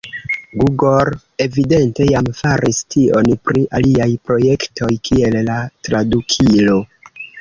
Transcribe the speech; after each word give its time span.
Google 0.61 1.11
evidente 1.43 2.07
jam 2.11 2.29
faris 2.39 2.79
tion 2.95 3.29
pri 3.49 3.65
aliaj 3.81 4.07
projektoj, 4.31 4.91
kiel 5.11 5.39
la 5.51 5.59
tradukilo. 5.89 6.81